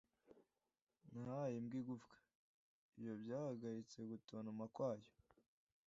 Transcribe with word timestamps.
nahaye 1.11 1.55
imbwa 1.59 1.75
igufwa. 1.81 2.17
ibyo 2.97 3.13
byahagaritse 3.21 3.99
gutontoma 4.09 4.65
kwayo. 4.75 5.07